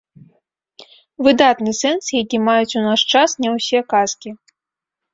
[1.27, 4.29] Выдатны сэнс, які маюць у наш час не усе казкі.